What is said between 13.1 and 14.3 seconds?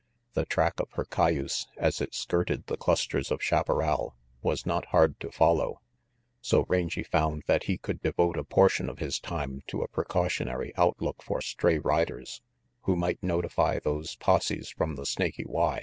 notify those